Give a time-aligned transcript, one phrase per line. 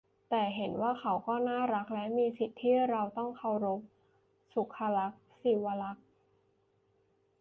[0.29, 3.79] แต่เห็นว่าเขาก็น่ารักและมีสิทธิ์ที่เราต้องเคารพ-
[4.53, 4.61] สุ
[4.97, 6.05] ลักษณ์ ศิวรักษ์